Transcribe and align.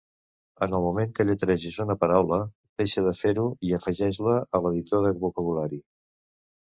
En 0.65 0.71
el 0.75 0.83
moment 0.85 1.11
que 1.19 1.25
lletregis 1.29 1.77
una 1.85 1.95
paraula, 2.03 2.39
deixa 2.83 3.03
de 3.09 3.13
fer-ho 3.19 3.45
i 3.69 3.77
afegeix-la 3.79 4.39
a 4.59 4.63
l'Editor 4.67 5.07
de 5.09 5.13
vocabulari. 5.27 5.81